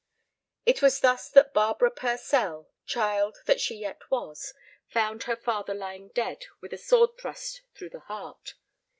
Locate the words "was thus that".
0.81-1.53